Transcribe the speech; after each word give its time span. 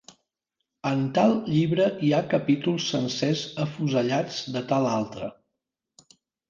En 0.91 1.03
tal 1.17 1.33
llibre 1.57 1.85
hi 2.07 2.11
ha 2.13 2.23
capítols 2.33 2.89
sencers 2.95 3.47
afusellats 3.69 4.43
de 4.59 4.69
tal 4.75 4.93
altre. 4.99 5.35